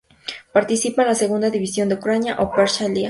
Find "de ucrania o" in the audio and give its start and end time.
1.87-2.51